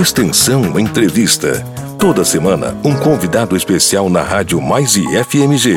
[0.00, 1.62] Extensão Entrevista.
[1.98, 5.76] Toda semana, um convidado especial na Rádio Mais e FMG.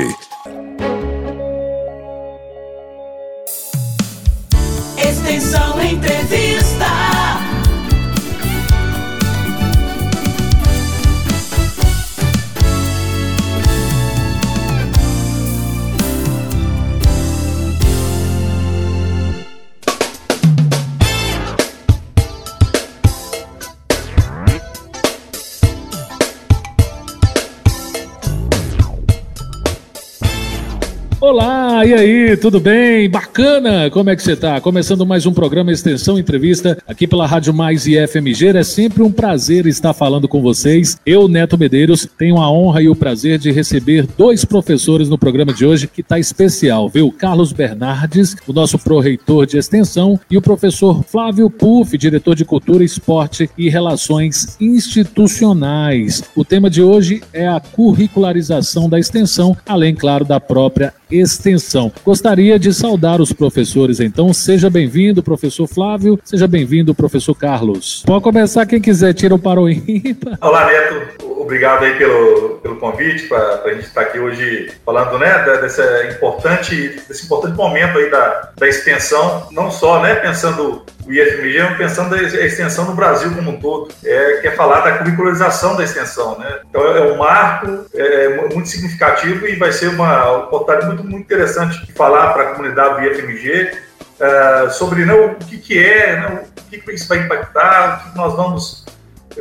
[31.93, 33.07] E aí, tudo bem?
[33.07, 33.87] Bacana?
[33.91, 34.59] Como é que você tá?
[34.59, 38.47] Começando mais um programa Extensão Entrevista aqui pela Rádio Mais e FMG.
[38.57, 40.97] É sempre um prazer estar falando com vocês.
[41.05, 45.53] Eu, Neto Medeiros, tenho a honra e o prazer de receber dois professores no programa
[45.53, 47.11] de hoje que está especial, viu?
[47.11, 52.83] Carlos Bernardes, o nosso pró-reitor de extensão, e o professor Flávio Puff, diretor de Cultura,
[52.83, 56.23] Esporte e Relações Institucionais.
[56.35, 61.91] O tema de hoje é a curricularização da extensão, além, claro, da própria Extensão.
[62.03, 64.33] Gostaria de saudar os professores, então.
[64.33, 66.19] Seja bem-vindo, professor Flávio.
[66.23, 68.03] Seja bem-vindo, professor Carlos.
[68.05, 70.37] Pode começar quem quiser, tira o ímpar.
[70.41, 71.33] Olá, Neto.
[71.43, 77.01] Obrigado aí pelo, pelo convite para a gente estar aqui hoje falando né, dessa importante,
[77.07, 82.21] desse importante momento aí da, da extensão, não só né, pensando o IFMG, pensando a
[82.21, 86.37] extensão no Brasil como um todo, é, que é falar da curricularização da extensão.
[86.39, 86.59] Né?
[86.69, 91.85] Então é um marco é, muito significativo e vai ser uma oportunidade muito, muito interessante
[91.85, 93.71] de falar para a comunidade do IFMG
[94.19, 98.11] uh, sobre né, o que, que é, né, o que, que isso vai impactar, o
[98.11, 98.83] que nós vamos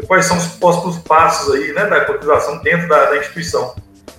[0.06, 3.74] quais são os próximos passos aí, né, da cotização dentro da, da instituição.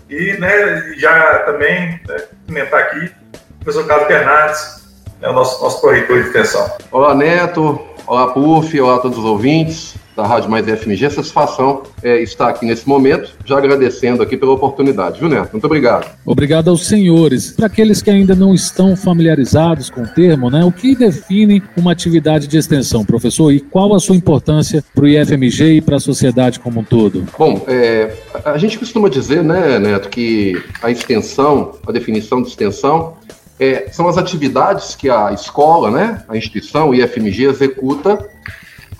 [0.09, 3.11] E, né, já também, né, comentar aqui,
[3.55, 4.82] o professor Carlos Bernardes,
[5.23, 6.69] né, o nosso, nosso corretor de extensão.
[6.91, 7.79] Olá, Neto.
[8.05, 8.79] Olá, Puf.
[8.79, 11.09] Olá a todos os ouvintes da Rádio Mais FMG.
[11.09, 15.53] Satisfação é, estar aqui nesse momento, já agradecendo aqui pela oportunidade, viu, Neto?
[15.53, 16.11] Muito obrigado.
[16.25, 17.51] Obrigado aos senhores.
[17.51, 21.93] Para aqueles que ainda não estão familiarizados com o termo, né, o que define uma
[21.93, 25.99] atividade de extensão, professor, e qual a sua importância para o IFMG e para a
[26.01, 27.25] sociedade como um todo?
[27.39, 28.13] Bom, é,
[28.43, 33.15] a gente costuma dizer, né, Neto, que a extensão, a definição de extensão,
[33.63, 38.29] é, são as atividades que a escola, né, a instituição, o IFMG, executa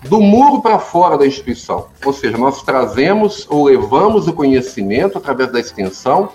[0.08, 1.88] do muro para fora da instituição.
[2.06, 6.30] Ou seja, nós trazemos ou levamos o conhecimento através da extensão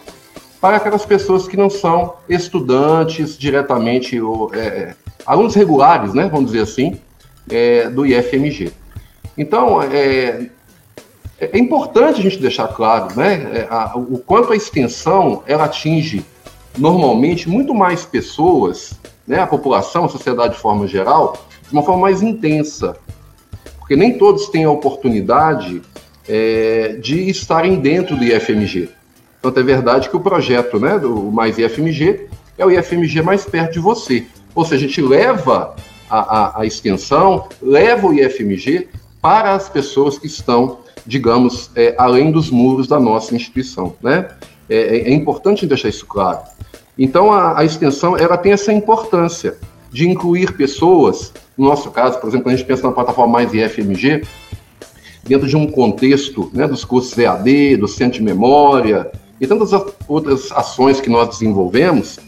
[0.60, 4.94] para aquelas pessoas que não são estudantes diretamente, ou, é, é,
[5.24, 7.00] alunos regulares, né, vamos dizer assim,
[7.48, 8.72] é, do IFMG.
[9.36, 10.48] Então, é,
[11.40, 16.24] é, importante a gente deixar claro né, é, a, o quanto a extensão ela atinge
[16.78, 18.94] normalmente muito mais pessoas,
[19.26, 22.96] né, a população, a sociedade de forma geral, de uma forma mais intensa
[23.88, 25.80] porque nem todos têm a oportunidade
[26.28, 28.90] é, de estarem dentro do IFMG.
[29.40, 32.26] Então é verdade que o projeto né, do Mais IFMG
[32.58, 34.26] é o IFMG mais perto de você.
[34.54, 35.74] Ou seja, a gente leva
[36.10, 38.88] a, a, a extensão, leva o IFMG
[39.22, 43.94] para as pessoas que estão, digamos, é, além dos muros da nossa instituição.
[44.02, 44.28] Né?
[44.68, 46.40] É, é importante deixar isso claro.
[46.98, 49.56] Então, a, a, extensão ela tem essa importância
[49.90, 53.52] de incluir pessoas no nosso caso, por exemplo, quando a gente pensa na plataforma Mais
[53.52, 54.22] IFMG,
[55.24, 59.10] dentro de um contexto né, dos cursos EAD, do Centro de Memória
[59.40, 59.70] e tantas
[60.06, 62.18] outras ações que nós desenvolvemos,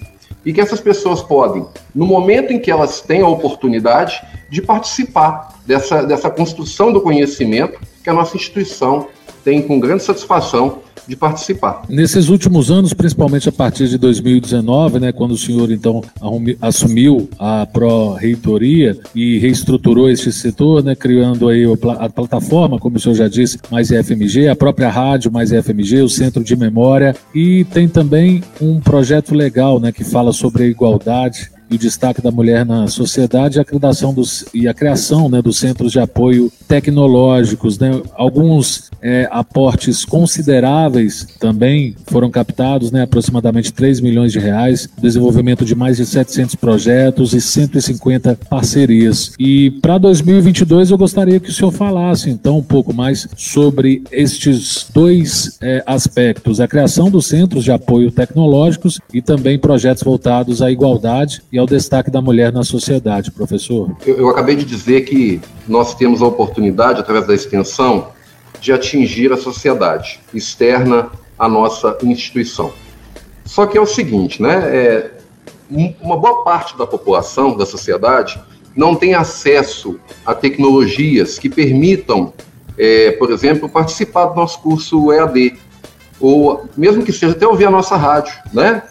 [0.45, 1.65] e que essas pessoas podem,
[1.95, 7.79] no momento em que elas têm a oportunidade, de participar dessa, dessa construção do conhecimento
[8.03, 9.07] que a nossa instituição
[9.45, 10.79] tem com grande satisfação
[11.11, 11.83] de participar.
[11.89, 16.03] Nesses últimos anos, principalmente a partir de 2019, né, quando o senhor então
[16.61, 21.65] assumiu a pró-reitoria e reestruturou este setor, né, criando aí
[21.99, 26.09] a plataforma, como o senhor já disse, mais FMG, a própria rádio mais FMG, o
[26.09, 31.51] Centro de Memória e tem também um projeto legal, né, que fala sobre a igualdade
[31.71, 35.59] e o destaque da mulher na sociedade a criação dos, e a criação né, dos
[35.59, 37.79] centros de apoio tecnológicos.
[37.79, 38.03] Né?
[38.15, 45.75] Alguns é, aportes consideráveis também foram captados, né, aproximadamente 3 milhões de reais, desenvolvimento de
[45.75, 49.33] mais de 700 projetos e 150 parcerias.
[49.39, 54.87] E para 2022 eu gostaria que o senhor falasse então um pouco mais sobre estes
[54.93, 60.71] dois é, aspectos, a criação dos centros de apoio tecnológicos e também projetos voltados à
[60.71, 63.97] igualdade e ao destaque da mulher na sociedade, professor?
[64.07, 68.09] Eu, eu acabei de dizer que nós temos a oportunidade, através da extensão,
[68.61, 72.73] de atingir a sociedade externa à nossa instituição.
[73.45, 74.77] Só que é o seguinte, né?
[74.77, 75.11] É,
[76.01, 78.41] uma boa parte da população, da sociedade,
[78.77, 82.33] não tem acesso a tecnologias que permitam
[82.81, 85.59] é, por exemplo, participar do nosso curso EAD,
[86.19, 88.83] ou mesmo que seja até ouvir a nossa rádio, né?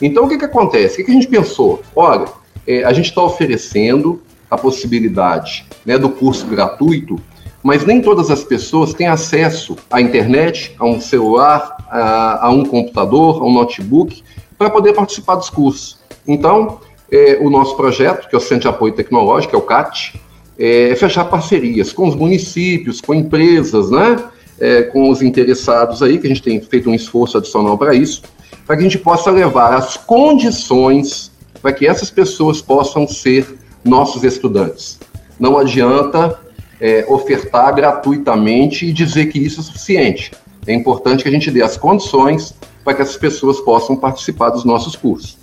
[0.00, 0.94] Então, o que, que acontece?
[0.94, 1.82] O que, que a gente pensou?
[1.94, 2.26] Olha,
[2.66, 7.20] é, a gente está oferecendo a possibilidade né, do curso gratuito,
[7.62, 12.64] mas nem todas as pessoas têm acesso à internet, a um celular, a, a um
[12.64, 14.22] computador, a um notebook,
[14.58, 15.98] para poder participar dos cursos.
[16.26, 16.78] Então,
[17.10, 20.20] é, o nosso projeto, que é o Centro de Apoio Tecnológico, é o CAT,
[20.58, 24.22] é fechar parcerias com os municípios, com empresas, né?
[24.58, 28.22] É, com os interessados aí, que a gente tem feito um esforço adicional para isso,
[28.66, 31.30] para que a gente possa levar as condições
[31.60, 34.98] para que essas pessoas possam ser nossos estudantes.
[35.38, 36.38] Não adianta
[36.80, 40.32] é, ofertar gratuitamente e dizer que isso é suficiente.
[40.66, 42.54] É importante que a gente dê as condições
[42.84, 45.38] para que essas pessoas possam participar dos nossos cursos.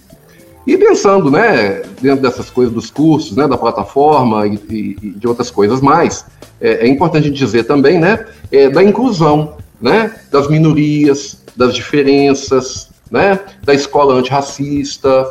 [0.65, 5.27] E pensando, né, dentro dessas coisas dos cursos, né, da plataforma e, e, e de
[5.27, 6.23] outras coisas mais,
[6.59, 13.39] é, é, importante dizer também, né, é, da inclusão, né, das minorias, das diferenças, né,
[13.61, 15.29] da escola antirracista,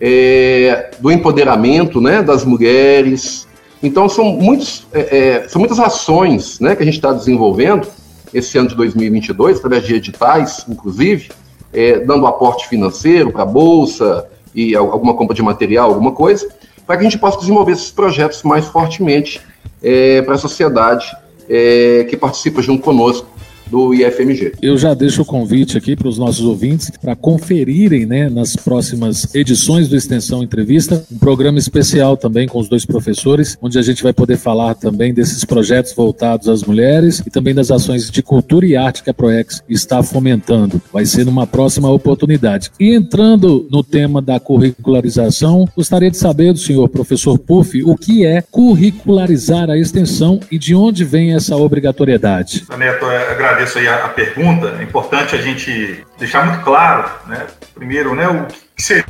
[0.00, 3.48] é, do empoderamento, né, das mulheres.
[3.82, 7.88] Então são muitos, é, é, são muitas ações, né, que a gente está desenvolvendo
[8.32, 11.30] esse ano de 2022 através de editais, inclusive,
[11.72, 16.48] é, dando aporte financeiro para a bolsa, e alguma compra de material, alguma coisa,
[16.86, 19.40] para que a gente possa desenvolver esses projetos mais fortemente
[19.82, 21.06] é, para a sociedade
[21.48, 23.26] é, que participa junto conosco
[23.70, 24.52] do IFMG.
[24.62, 29.34] Eu já deixo o convite aqui para os nossos ouvintes para conferirem né, nas próximas
[29.34, 34.02] edições do Extensão Entrevista, um programa especial também com os dois professores, onde a gente
[34.02, 38.66] vai poder falar também desses projetos voltados às mulheres e também das ações de cultura
[38.66, 40.80] e arte que a ProEx está fomentando.
[40.92, 42.70] Vai ser numa próxima oportunidade.
[42.78, 48.24] E entrando no tema da curricularização, gostaria de saber do senhor professor Puff o que
[48.24, 52.64] é curricularizar a extensão e de onde vem essa obrigatoriedade.
[52.78, 54.76] Neto, é agradeço aí a, a, pergunta.
[54.78, 59.04] É importante a gente deixar muito claro, né, primeiro, né, o que seria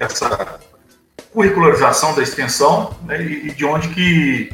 [0.00, 0.58] essa
[1.32, 4.50] curricularização da extensão né, e, e, de onde que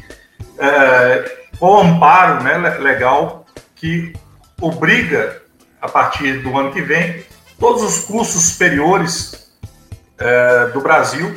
[0.58, 3.46] é, o amparo né, legal
[3.76, 4.12] que
[4.61, 5.40] obriga,
[5.81, 7.25] a partir do ano que vem,
[7.58, 9.52] todos os cursos superiores
[10.19, 11.37] é, do Brasil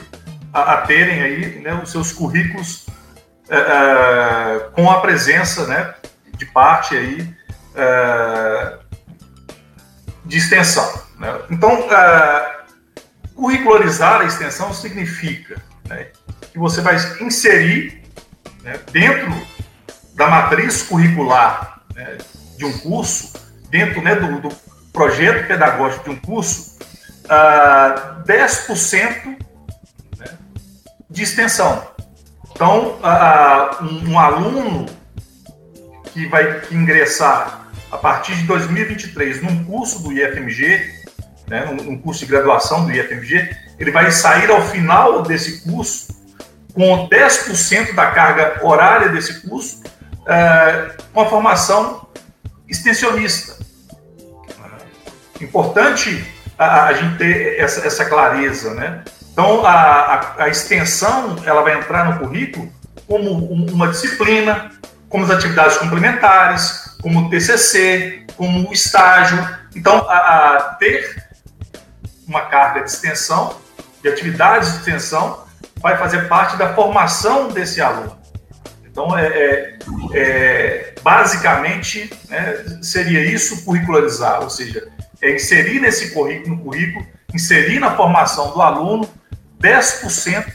[0.51, 2.87] a, a, terem aí né, os seus currículos
[3.47, 5.93] é, é com a presença né,
[6.35, 7.40] de parte aí
[7.75, 8.77] é,
[10.25, 11.01] de extensão.
[11.17, 11.41] Né?
[11.49, 12.61] Então, é,
[13.35, 16.07] curricularizar a extensão significa né,
[16.51, 18.03] que você vai inserir
[18.63, 19.31] né, dentro
[20.15, 22.17] da matriz curricular né,
[22.57, 23.33] de um curso,
[23.69, 26.77] dentro né, do, do, projeto pedagógico de um curso,
[27.23, 29.37] uh, 10%
[30.17, 30.25] né,
[31.09, 31.87] de extensão.
[32.51, 34.85] Então, uh, um, um aluno
[36.11, 37.60] que vai ingressar
[37.91, 41.01] a partir de 2023, num curso do IFMG,
[41.47, 46.15] né, num curso de graduação do IFMG, ele vai sair ao final desse curso
[46.73, 49.83] com 10% da carga horária desse curso,
[50.25, 52.07] é, com a formação
[52.69, 53.57] extensionista.
[55.41, 56.25] Importante
[56.57, 59.03] a, a gente ter essa, essa, clareza, né?
[59.33, 62.71] Então, a, a, a, extensão ela vai entrar no currículo
[63.07, 64.71] como uma disciplina,
[65.09, 69.37] como as atividades complementares, como TCC, como estágio.
[69.75, 71.23] Então, a, a ter
[72.27, 73.57] uma carga de extensão,
[74.01, 75.43] de atividades de extensão,
[75.77, 78.17] vai fazer parte da formação desse aluno.
[78.85, 79.79] Então, é, é,
[80.13, 84.87] é basicamente, né, seria isso curricularizar, ou seja,
[85.21, 89.09] é inserir nesse currículo, no currículo, inserir na formação do aluno
[89.61, 90.45] 10%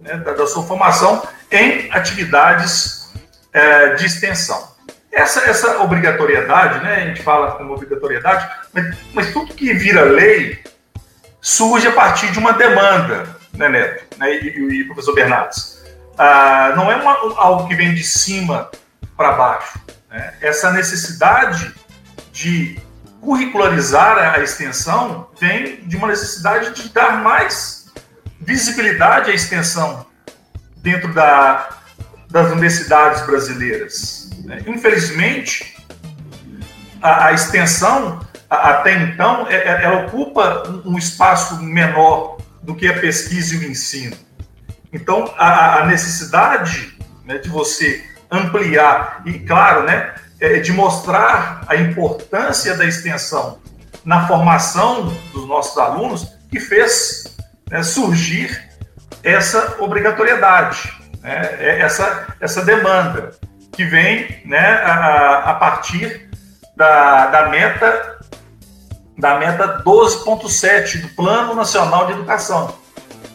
[0.00, 3.12] né, da, da, sua formação em atividades
[3.52, 4.72] é, de extensão.
[5.12, 10.62] Essa, essa obrigatoriedade, né, a gente fala como obrigatoriedade, mas, mas tudo que vira lei
[11.40, 15.84] surge a partir de uma demanda, né, Neto né, e, e professor Bernardes.
[16.16, 18.70] Ah, não é uma, algo que vem de cima
[19.16, 19.78] para baixo.
[20.10, 20.34] Né?
[20.40, 21.74] Essa necessidade
[22.32, 22.80] de
[23.20, 27.92] curricularizar a extensão vem de uma necessidade de dar mais
[28.40, 30.06] visibilidade à extensão
[30.76, 31.68] dentro da,
[32.30, 34.21] das universidades brasileiras.
[34.44, 34.62] Né?
[34.66, 35.76] Infelizmente,
[37.00, 42.74] a, a extensão, a, até então, é, é, ela ocupa um, um, espaço menor do
[42.74, 44.16] que a pesquisa e o ensino.
[44.92, 51.76] Então, a, a necessidade né, de você ampliar, e claro, né, é de mostrar a
[51.76, 53.60] importância da extensão
[54.04, 57.36] na formação dos nossos alunos, que fez
[57.70, 58.70] né, surgir
[59.22, 63.30] essa obrigatoriedade, né, essa, essa demanda.
[63.72, 66.28] Que vem né, a, a partir
[66.76, 68.18] da, da meta
[69.18, 72.76] da meta 12.7 do Plano Nacional de Educação,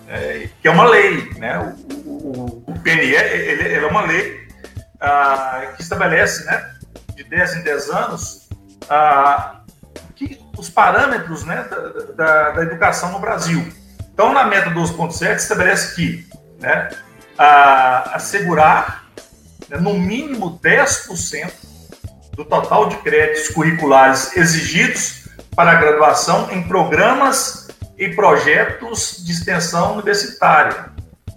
[0.09, 1.75] é, que é uma lei, né?
[2.05, 4.47] O, o, o PNE ele, ele, é uma lei
[4.99, 6.73] ah, que estabelece, né,
[7.15, 8.49] de 10 em 10 anos,
[8.89, 9.61] ah,
[10.15, 11.79] que, os parâmetros né, da,
[12.15, 13.65] da, da, educação no Brasil.
[14.11, 16.27] Então, na meta 12.7 estabelece que
[16.59, 16.89] né,
[17.37, 19.06] a, assegurar
[19.69, 21.51] né, no mínimo 10%
[22.33, 29.93] do total de créditos curriculares exigidos para a graduação em programas e projetos de extensão
[29.93, 30.91] universitária,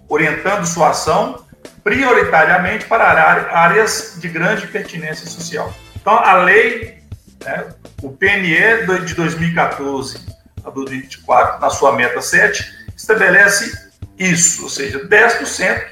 [0.07, 1.43] orientando sua ação
[1.83, 5.73] prioritariamente para áreas de grande pertinência social.
[5.95, 7.01] Então, a lei,
[7.43, 7.65] né,
[8.03, 10.19] o PNE de 2014
[10.63, 12.63] a 2024, na sua meta 7,
[12.95, 15.83] estabelece isso, ou seja, 10%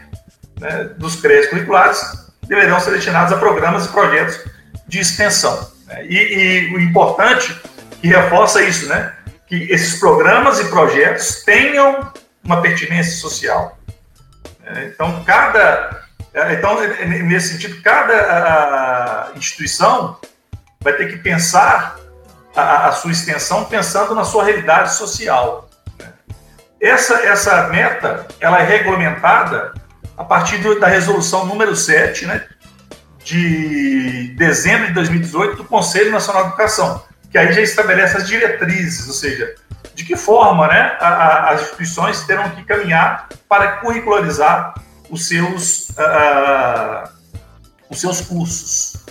[0.60, 4.44] né, dos créditos curriculares deverão ser destinados a programas e projetos
[4.88, 5.72] de extensão.
[5.86, 6.06] Né?
[6.06, 7.56] E, e, o importante
[8.02, 9.14] que reforça isso, né,
[9.48, 12.12] que esses programas e projetos tenham
[12.44, 13.78] uma pertinência social.
[14.66, 16.04] É, então, cada,
[16.34, 16.80] é, então
[17.28, 20.18] nesse sentido, cada instituição
[20.82, 22.00] vai ter que pensar
[22.56, 25.70] a, a sua extensão pensando na sua realidade social.
[26.82, 29.74] Essa, essa meta ela é regulamentada
[30.20, 32.46] a partir da resolução número 7, né,
[33.24, 39.08] de dezembro de 2018, do Conselho Nacional de Educação, que aí já estabelece as diretrizes,
[39.08, 39.56] ou seja,
[39.96, 44.74] de que forma né, a, a, as instituições terão que caminhar para curricularizar
[45.10, 47.10] os seus, uh,
[47.90, 49.06] os seus cursos.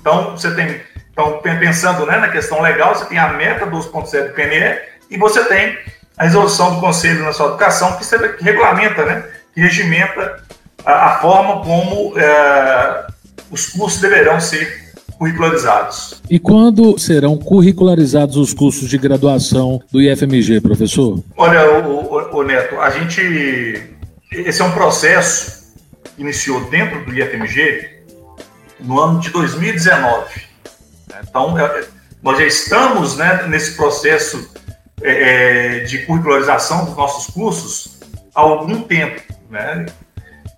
[0.00, 0.80] Então, você tem,
[1.12, 4.80] então, pensando né, na questão legal, você tem a meta 12.7 do PNE
[5.10, 5.78] e você tem
[6.16, 10.42] a resolução do Conselho Nacional de Educação, que regulamenta, né, que regimenta
[10.84, 13.06] a, a forma como é,
[13.50, 14.84] os cursos deverão ser
[15.18, 16.20] curricularizados.
[16.28, 21.22] E quando serão curricularizados os cursos de graduação do IFMG, professor?
[21.36, 23.90] Olha, o, o, o Neto, a gente.
[24.32, 25.72] Esse é um processo
[26.16, 27.94] que iniciou dentro do IFMG
[28.80, 30.42] no ano de 2019.
[31.22, 31.84] Então, é,
[32.22, 34.50] nós já estamos né, nesse processo
[35.02, 38.00] é, é, de curricularização dos nossos cursos
[38.34, 39.22] há algum tempo.
[39.50, 39.86] Né?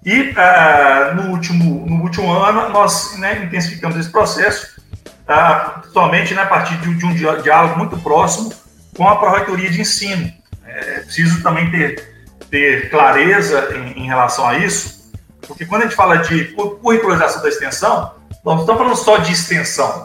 [0.04, 4.80] E ah, no, último, no último ano nós né, intensificamos esse processo,
[5.26, 8.52] ah, somente né, a partir de, de, um diálogo muito próximo
[8.96, 10.32] com a Pró-Reitoria de Ensino.
[10.64, 12.14] É preciso também ter,
[12.50, 15.10] ter clareza em, em, relação a isso,
[15.46, 18.14] porque quando a gente fala de curricularização da extensão,
[18.44, 20.02] nós não estamos falando só de extensão,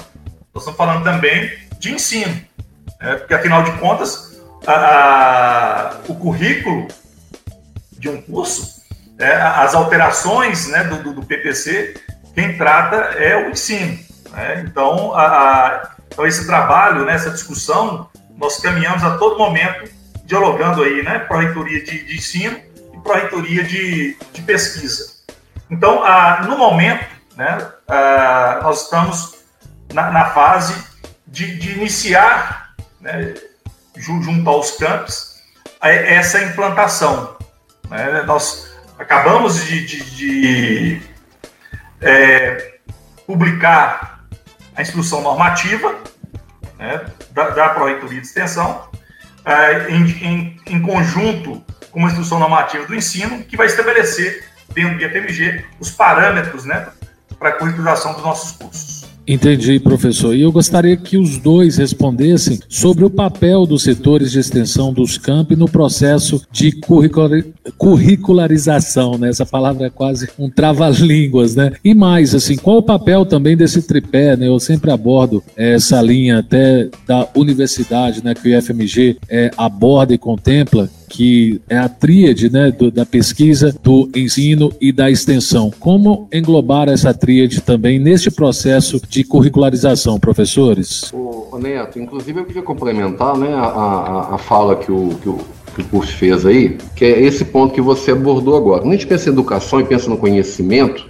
[0.53, 2.41] nós estamos falando também de ensino.
[2.99, 3.15] Né?
[3.17, 4.41] Porque, afinal de contas,
[6.07, 6.87] o currículo
[8.01, 8.81] de um curso,
[9.19, 11.93] é, as alterações né, do, do, PPC,
[12.33, 13.97] quem trata é o ensino.
[14.31, 14.63] Né?
[14.65, 19.89] Então, a, então, esse trabalho, né, essa discussão, nós caminhamos a todo momento
[20.25, 22.57] dialogando aí, né, para a reitoria de, de, ensino
[22.93, 25.11] e para a reitoria de, de pesquisa.
[25.69, 26.01] Então,
[26.47, 27.05] no momento,
[27.37, 27.57] né,
[28.63, 29.35] nós estamos
[29.93, 30.73] na, na fase
[31.27, 33.35] de, de iniciar né,
[33.95, 35.39] junto aos campos,
[35.81, 37.40] essa implantação.
[37.91, 38.23] Né?
[38.23, 41.01] Nós acabamos de, de, de
[41.99, 42.79] é,
[43.27, 44.23] publicar
[44.75, 45.93] a instrução normativa
[46.79, 48.89] né, da, da Proreitoria de Extensão,
[49.43, 54.97] é, em, em, em, conjunto com a instrução normativa do ensino, que vai estabelecer dentro
[54.97, 56.87] do IFMG os parâmetros né,
[57.37, 59.10] para a curricularização dos nossos cursos.
[59.27, 60.35] Entendi, professor.
[60.35, 65.17] E eu gostaria que os dois respondessem sobre o papel dos setores de extensão dos
[65.17, 66.71] campi no processo de
[67.77, 69.29] curricularização, né?
[69.29, 71.71] Essa palavra é quase um trava-línguas, né?
[71.83, 74.47] E mais, assim, qual o papel também desse tripé, né?
[74.47, 78.33] Eu sempre abordo essa linha até da universidade, né?
[78.33, 83.75] Que o IFMG é, aborda e contempla, que é a tríade né, do, da pesquisa,
[83.83, 85.69] do ensino e da extensão.
[85.77, 91.11] Como englobar essa tríade também neste processo de curricularização, professores?
[91.13, 95.39] O, Neto, inclusive eu queria complementar né, a, a, a fala que o, que o
[95.73, 98.81] que o curso fez aí, que é esse ponto que você abordou agora.
[98.81, 101.09] Quando a gente pensa em educação e pensa no conhecimento,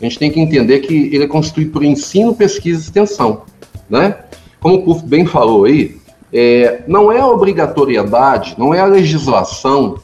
[0.00, 3.42] a gente tem que entender que ele é constituído por ensino, pesquisa e extensão.
[3.88, 4.16] Né?
[4.58, 6.01] Como o curso bem falou aí,
[6.32, 9.98] é, não é a obrigatoriedade, não é a legislação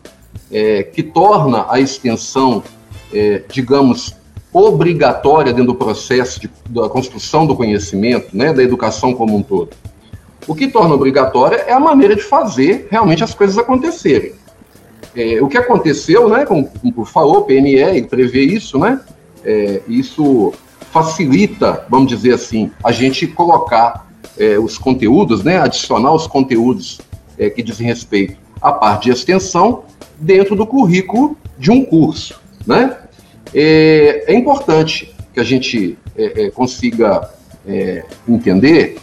[0.52, 2.62] é, que torna a extensão,
[3.12, 4.14] é, digamos,
[4.52, 9.70] obrigatória dentro do processo de, da construção do conhecimento, né, da educação como um todo.
[10.46, 14.32] O que torna obrigatória é a maneira de fazer realmente as coisas acontecerem.
[15.14, 19.00] É, o que aconteceu, né, como, como falou, o PNE prevê isso, né,
[19.44, 20.52] é, isso
[20.90, 24.07] facilita, vamos dizer assim, a gente colocar
[24.38, 27.00] é, os conteúdos, né, adicionar os conteúdos
[27.38, 29.82] é, que dizem respeito à parte de extensão
[30.18, 32.40] dentro do currículo de um curso.
[32.66, 32.96] Né?
[33.54, 37.30] É, é importante que a gente é, é, consiga
[37.66, 38.98] é, entender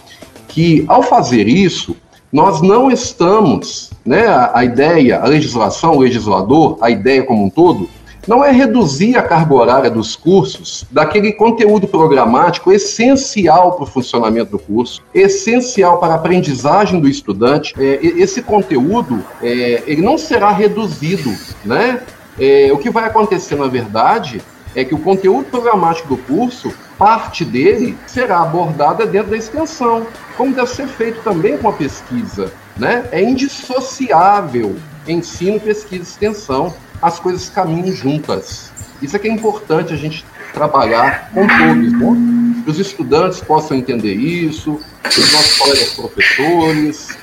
[0.47, 1.95] que, ao fazer isso,
[2.31, 7.49] nós não estamos, né, a, a ideia, a legislação, o legislador, a ideia como um
[7.49, 7.89] todo,
[8.27, 14.51] não é reduzir a carga horária dos cursos daquele conteúdo programático essencial para o funcionamento
[14.51, 17.73] do curso, essencial para a aprendizagem do estudante.
[17.77, 22.01] É, esse conteúdo é, ele não será reduzido, né?
[22.37, 24.41] É, o que vai acontecer, na verdade,
[24.75, 30.05] é que o conteúdo programático do curso, parte dele será abordada dentro da extensão,
[30.35, 32.51] como deve ser feito também com a pesquisa.
[32.77, 33.05] Né?
[33.11, 34.75] É indissociável
[35.07, 38.71] ensino, pesquisa e extensão as coisas caminham juntas.
[39.01, 42.61] Isso é que é importante a gente trabalhar com todos, né?
[42.63, 47.17] que os estudantes possam entender isso, os nossos colegas professores,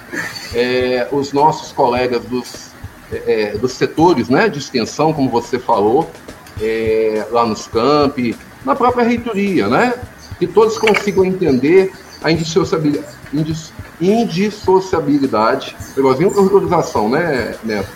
[0.55, 2.71] é, os nossos colegas dos,
[3.11, 6.11] é, é, dos setores né, de extensão, como você falou,
[6.61, 9.95] é, lá nos campi, na própria reitoria, né?
[10.39, 13.07] Que todos consigam entender a indissociabilidade,
[14.01, 17.91] indissociabilidade, igualzinho organização, né, Neto?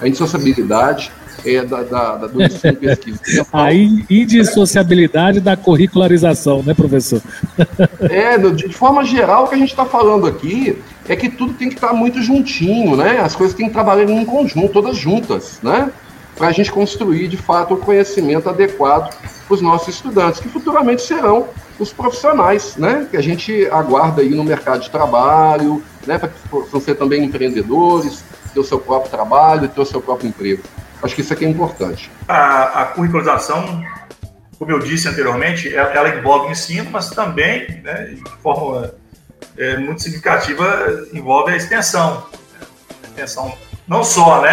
[0.00, 1.12] A indissociabilidade
[1.44, 3.46] é, da, da, da, do ensino pesquisa.
[3.52, 7.22] A indissociabilidade da curricularização, né, professor?
[8.10, 10.78] É, de forma geral, o que a gente está falando aqui
[11.08, 13.18] é que tudo tem que estar tá muito juntinho, né?
[13.18, 15.90] As coisas têm que trabalhar em conjunto, todas juntas, né?
[16.36, 21.02] Para a gente construir, de fato, o conhecimento adequado para os nossos estudantes, que futuramente
[21.02, 23.06] serão os profissionais, né?
[23.10, 26.18] Que a gente aguarda aí no mercado de trabalho, né?
[26.18, 30.28] Para que possam ser também empreendedores, ter o seu próprio trabalho, ter o seu próprio
[30.28, 30.62] emprego.
[31.02, 32.10] Acho que isso aqui é importante.
[32.26, 33.84] A, a curricularização,
[34.58, 38.92] como eu disse anteriormente, ela, ela envolve o ensino, mas também, né, de forma
[39.56, 42.26] é, muito significativa, envolve a extensão.
[43.04, 43.56] A extensão
[43.86, 44.52] não só né,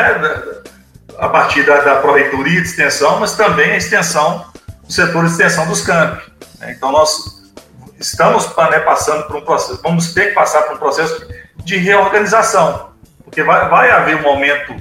[1.18, 4.46] a partir da, da Proreitoria de Extensão, mas também a extensão
[4.84, 6.32] do setor de extensão dos campos.
[6.60, 6.74] Né?
[6.78, 7.52] Então, nós
[8.00, 11.28] estamos né, passando por um processo, vamos ter que passar por um processo
[11.64, 12.92] de reorganização,
[13.24, 14.76] porque vai, vai haver um momento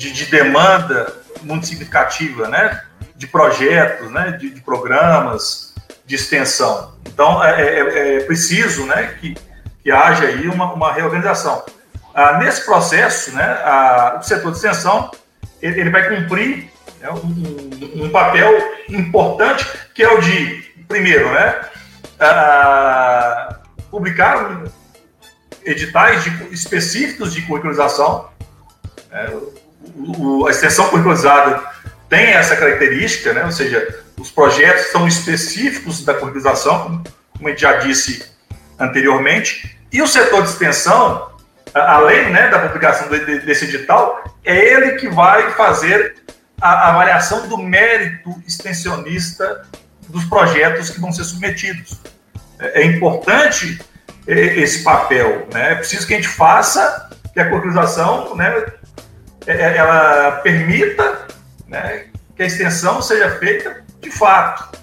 [0.00, 2.82] de, de demanda muito significativa, né?
[3.14, 4.32] De projetos, né?
[4.32, 5.74] De, de programas
[6.06, 6.94] de extensão.
[7.06, 9.14] Então, é, é, é, é preciso, né?
[9.20, 9.36] Que,
[9.82, 11.62] que haja aí uma, uma reorganização.
[12.14, 13.44] Ah, nesse processo, né?
[13.44, 15.10] A, o setor de extensão
[15.60, 18.50] ele, ele vai cumprir né, um, um, papel
[18.88, 21.60] importante que é o de, primeiro, né?
[22.18, 23.58] Ah,
[23.90, 24.62] publicar
[25.62, 28.30] editais de, específicos de curricularização,
[29.12, 29.30] é,
[29.96, 31.62] o, a extensão curriculizada
[32.08, 33.44] tem essa característica, né?
[33.44, 38.30] ou seja, os projetos são específicos da curriculização, como a gente já disse
[38.78, 41.30] anteriormente, e o setor de extensão,
[41.74, 46.16] além né, da publicação desse edital, é ele que vai fazer
[46.60, 49.66] a avaliação do mérito extensionista
[50.08, 51.98] dos projetos que vão ser submetidos.
[52.58, 53.80] É, é importante
[54.26, 55.72] esse papel, né?
[55.72, 58.72] É preciso que a gente faça que a curriculização né, é, é,
[59.46, 61.26] ela permita
[61.66, 64.78] né, que a extensão seja feita de fato.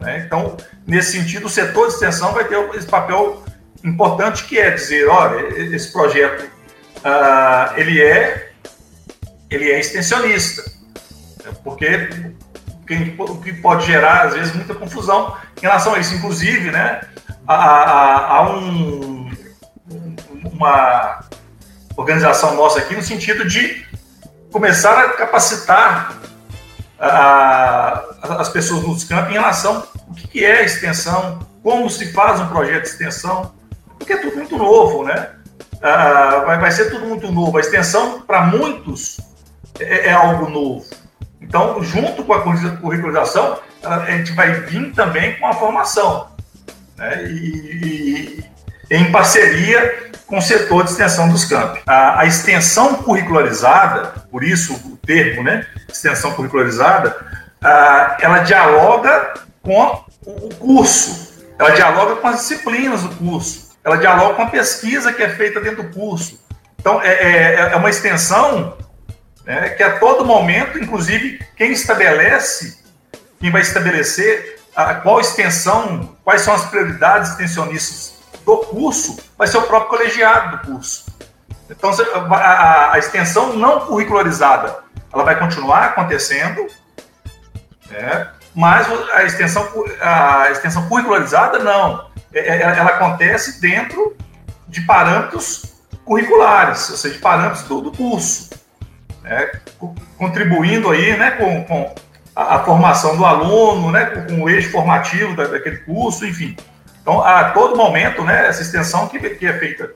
[0.00, 0.24] Né?
[0.26, 3.44] Então, nesse sentido, o setor de extensão vai ter esse papel
[3.84, 8.50] importante que é dizer, olha, esse projeto uh, ele é
[9.50, 10.62] ele é extensionista,
[11.64, 12.08] porque
[13.18, 17.00] o que pode gerar às vezes muita confusão em relação a isso, inclusive, né,
[17.46, 19.30] há, um,
[20.44, 21.24] uma
[21.96, 23.84] organização nossa aqui no sentido de
[24.50, 26.16] começar a capacitar
[26.98, 28.04] a,
[28.38, 32.82] as pessoas nos campos em relação ao que é extensão, como se faz um projeto
[32.82, 33.52] de extensão,
[33.98, 35.30] porque é tudo muito novo, né?
[35.82, 37.56] Ah, vai, vai ser tudo muito novo.
[37.56, 39.18] A extensão, para muitos,
[39.78, 40.84] é, é, algo novo.
[41.40, 46.28] Então, junto com a curricularização, a gente vai vir também com a formação.
[46.96, 47.24] Né?
[47.24, 48.49] E, e
[48.90, 51.80] em parceria com o setor de extensão dos campos.
[51.86, 57.16] A, a, extensão curricularizada, por isso o termo, né, extensão curricularizada,
[57.62, 64.34] a, ela dialoga com o curso, ela dialoga com as disciplinas do curso, ela dialoga
[64.34, 66.40] com a pesquisa que é feita dentro do curso.
[66.78, 68.76] Então, é, é, é uma extensão
[69.44, 72.78] né, que a todo momento, inclusive, quem estabelece,
[73.38, 78.19] quem vai estabelecer a, qual extensão, quais são as prioridades extensionistas
[78.56, 81.06] do curso vai ser o próprio colegiado do curso.
[81.68, 81.90] Então,
[82.32, 84.78] a, a extensão não curricularizada,
[85.12, 86.66] ela vai continuar acontecendo,
[87.88, 88.28] né?
[88.54, 89.68] mas a extensão,
[90.00, 92.10] a extensão curricularizada não.
[92.32, 94.16] É, é, ela acontece dentro
[94.66, 98.50] de parâmetros curriculares, ou seja, de parâmetros do, do curso,
[99.22, 99.50] né?
[100.18, 101.94] contribuindo aí né, com, com
[102.34, 106.56] a, a, formação do aluno, né, com, com o eixo formativo da, daquele curso, enfim.
[107.00, 109.90] Então, a todo momento, né, essa extensão que, que é feita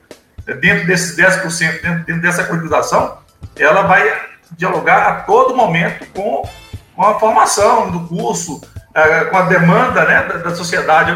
[0.59, 3.17] dentro desses 10%, dentro, dentro dessa curricularização,
[3.57, 6.47] ela vai dialogar a todo momento com,
[6.95, 8.61] com a formação do curso,
[8.93, 11.13] é, com a demanda né, da, da, sociedade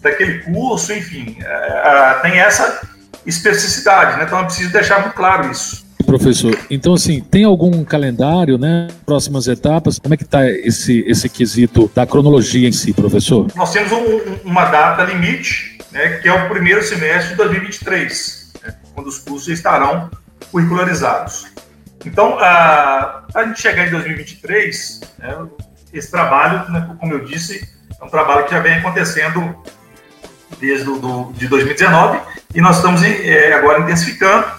[0.00, 2.80] daquele curso, enfim, é, tem essa
[3.26, 4.24] especificidade, né?
[4.24, 5.86] então é preciso deixar muito claro isso.
[6.08, 8.88] Professor, então assim, tem algum calendário, né?
[9.04, 13.46] Próximas etapas, como é que está esse, esse quesito da cronologia em si, professor?
[13.54, 18.74] Nós temos um, uma data limite, né, que é o primeiro semestre de 2023, né,
[18.94, 20.08] quando os cursos estarão
[20.50, 21.44] curricularizados.
[22.06, 25.46] Então, a, a gente chegar em 2023, né,
[25.92, 27.68] esse trabalho, né, como eu disse,
[28.00, 29.54] é um trabalho que já vem acontecendo
[30.58, 32.18] desde do, de 2019
[32.54, 34.57] e nós estamos é, agora intensificando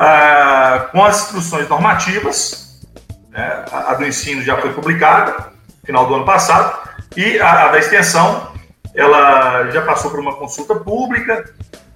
[0.00, 2.80] ah, com as instruções normativas.
[3.28, 5.52] Né, a, do ensino já foi publicada
[5.84, 6.76] final do ano passado
[7.16, 8.50] e a, a da extensão
[8.92, 11.44] ela já passou por uma consulta pública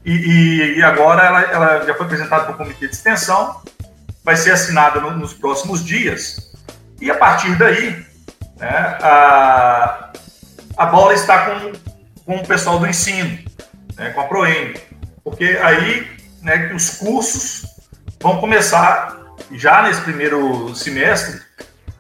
[0.05, 3.61] e, e, e agora ela, ela, já foi apresentada para o comitê de extensão
[4.23, 6.53] vai ser assinada no, nos próximos dias.
[7.01, 8.05] E a partir daí,
[8.57, 10.13] né, a,
[10.77, 11.73] a bola está com,
[12.25, 13.39] com o pessoal do ensino,
[13.97, 14.75] né, com a ProEM,
[15.23, 16.07] porque aí
[16.43, 17.74] né, que os cursos
[18.25, 19.21] vão começar
[19.53, 21.43] já nesse primeiro semestre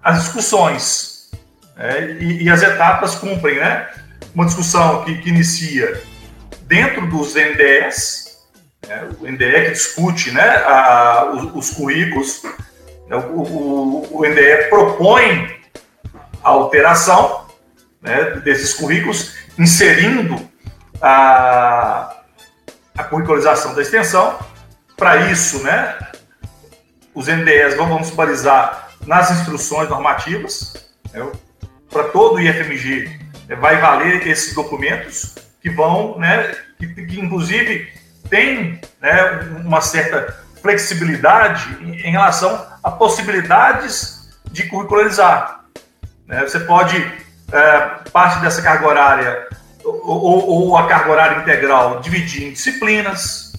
[0.02, 1.30] as discussões
[1.76, 3.90] né, e, e, as etapas cumprem, né?
[4.34, 6.02] Uma discussão que, que inicia
[6.62, 8.38] dentro dos NDS,
[8.88, 9.06] né?
[9.20, 12.42] O NDE que discute né, a, os, os, currículos,
[13.06, 15.60] né, o, o, o, NDE propõe
[16.42, 17.48] a alteração
[18.00, 20.40] né, desses currículos, inserindo
[21.02, 22.16] a,
[22.96, 24.38] a curricularização da extensão.
[24.96, 25.98] Para isso, né,
[27.14, 30.74] os NDEs vão municipalizar nas instruções normativas,
[31.12, 31.26] né,
[31.90, 33.24] para todo o IFMG
[33.60, 37.88] vai valer esses documentos que vão, né, que, que inclusive
[38.28, 45.64] tem né, uma certa flexibilidade em relação a possibilidades de curricularizar.
[46.26, 46.40] Né?
[46.40, 46.96] Você pode,
[47.52, 49.48] é, parte dessa carga horária,
[49.84, 53.52] ou, ou, a carga horária integral, dividir em disciplinas,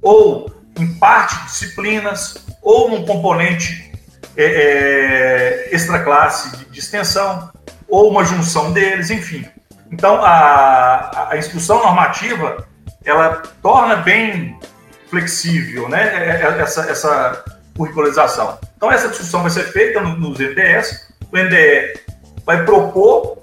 [0.00, 3.92] ou em parte disciplinas, ou num componente
[4.36, 7.50] é, é, extra classe de, de, extensão,
[7.88, 9.46] ou uma junção deles, enfim.
[9.90, 12.66] Então, a, a instrução normativa
[13.04, 14.58] ela torna bem
[15.08, 17.44] flexível né, é, é, essa, essa
[17.76, 18.58] curricularização.
[18.76, 22.00] Então, essa discussão vai ser feita nos NDEs, o NDE
[22.46, 23.38] vai propor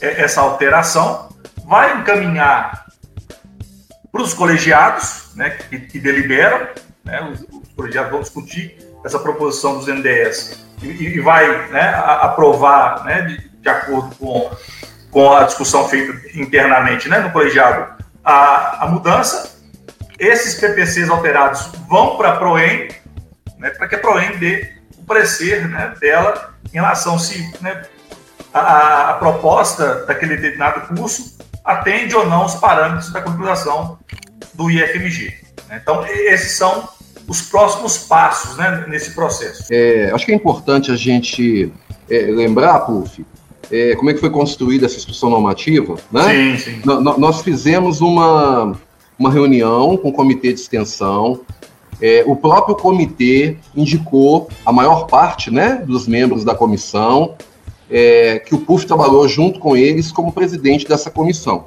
[0.00, 1.28] é, essa alteração,
[1.64, 2.86] vai encaminhar
[4.12, 6.66] para os colegiados né, que, que deliberam,
[7.04, 13.04] né, os, os, colegiados vão discutir essa proposição dos NDEs e, e vai né, aprovar
[13.04, 14.50] né, de, de, acordo com,
[15.10, 17.94] com a discussão feita internamente né, no colegiado
[18.24, 19.56] a, a mudança.
[20.18, 22.88] Esses PPCs alterados vão para a PROEM,
[23.58, 27.84] né, para que a PROEM dê o parecer né, dela em relação se né,
[28.52, 33.98] a, a, proposta daquele determinado curso atende ou não os parâmetros da curriculação
[34.56, 35.34] do IFMG.
[35.68, 35.80] Né.
[35.82, 36.88] Então, esses são
[37.28, 39.64] os próximos passos né, nesse processo.
[39.70, 41.72] É, acho que é importante a gente
[42.08, 43.24] é, lembrar, Puf,
[43.70, 46.56] é, como é que foi construída essa instrução normativa, né?
[46.56, 46.82] Sim, sim.
[46.84, 48.78] nós fizemos uma,
[49.18, 51.40] uma reunião com o comitê de extensão,
[52.00, 57.34] é, o próprio comitê indicou a maior parte né, dos membros da comissão,
[57.90, 61.66] é, que o PUF trabalhou junto com eles como presidente dessa comissão.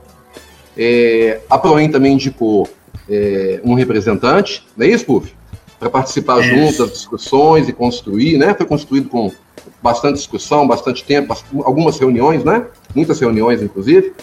[0.78, 2.70] É, a PROEM também indicou
[3.10, 5.34] é, um representante, não é isso, PUF?
[5.80, 8.54] Para participar junto das discussões e construir, né?
[8.54, 9.32] Foi construído com
[9.82, 12.66] bastante discussão, bastante tempo, algumas reuniões, né?
[12.94, 14.14] Muitas reuniões, inclusive.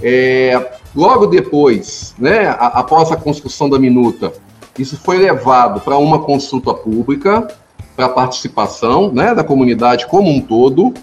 [0.00, 4.32] É, logo depois, né, a, após a construção da minuta,
[4.78, 7.46] isso foi levado para uma consulta pública,
[7.94, 10.94] para participação né, da comunidade como um todo,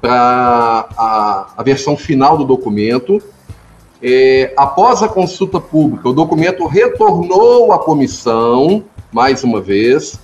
[0.00, 3.22] para a, a, versão final do documento.
[4.02, 10.18] É, após a consulta pública, o documento retornou à comissão, mais uma vez,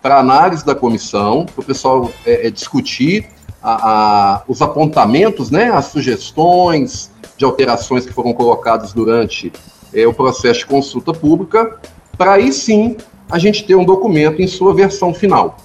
[0.00, 3.26] para análise da comissão, para o pessoal é, é, discutir
[3.60, 9.52] a, a, os apontamentos, né, as sugestões de alterações que foram colocadas durante
[9.92, 11.80] é, o processo de consulta pública,
[12.16, 12.96] para aí sim
[13.28, 15.56] a gente ter um documento em sua versão final.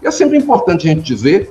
[0.00, 1.50] E é sempre importante a gente dizer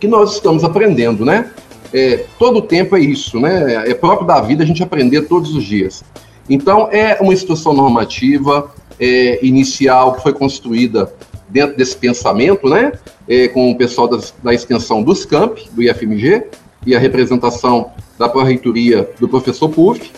[0.00, 1.52] que nós estamos aprendendo, né?
[1.92, 3.88] É, todo tempo é isso, né?
[3.88, 6.04] É próprio da vida a gente aprender todos os dias.
[6.48, 11.12] Então, é uma instituição normativa é, inicial que foi construída
[11.48, 12.92] dentro desse pensamento, né?
[13.26, 16.44] É, com o pessoal das, da extensão dos camp, do IFMG,
[16.86, 20.10] e a representação da pró-reitoria do professor Puff.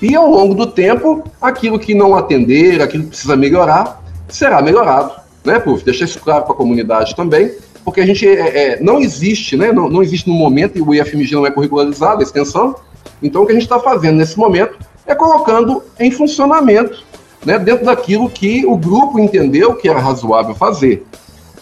[0.00, 5.12] E ao longo do tempo, aquilo que não atender, aquilo que precisa melhorar, será melhorado,
[5.44, 5.84] né, Puff?
[5.84, 7.52] Deixa isso claro para a comunidade também,
[7.84, 9.70] porque a gente é, é, não existe, né?
[9.72, 12.76] Não, não existe no momento, e o IFMG não é curricularizado, a extensão.
[13.22, 17.04] Então, o que a gente está fazendo nesse momento é colocando em funcionamento,
[17.44, 21.04] né, dentro daquilo que o grupo entendeu que era razoável fazer.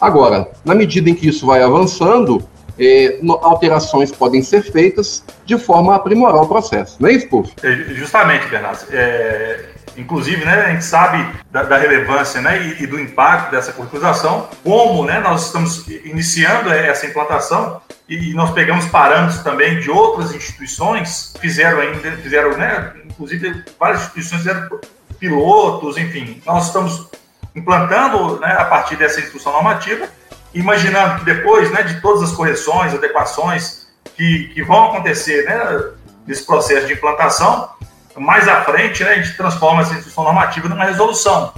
[0.00, 2.42] Agora, na medida em que isso vai avançando,
[2.78, 7.52] é, alterações podem ser feitas de forma a aprimorar o processo, não é isso, Puff?
[7.62, 8.84] É, justamente, Bernardo.
[8.90, 9.64] É,
[9.96, 14.48] inclusive, né, a gente sabe da, da relevância né, e, e, do impacto dessa curricularização,
[14.62, 20.34] como né, nós estamos iniciando essa implantação e, e nós pegamos parâmetros também de outras
[20.34, 24.80] instituições, fizeram ainda, fizeram, né, inclusive várias instituições fizeram
[25.18, 27.08] pilotos, enfim, nós estamos
[27.54, 30.08] implantando né, a partir dessa instrução normativa,
[30.54, 35.92] imaginando que depois né, de todas as correções, adequações que, que vão acontecer né,
[36.26, 37.68] nesse processo de implantação,
[38.16, 41.52] mais à frente né, a gente transforma essa instrução normativa numa resolução.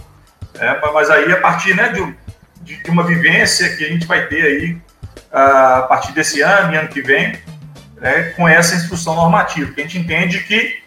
[0.54, 4.42] É, mas aí, a partir né, de, de, uma vivência que a gente vai ter
[4.42, 4.78] aí
[5.32, 7.36] a partir desse ano e ano que vem,
[8.00, 10.80] né, com essa instrução normativa, que a gente entende que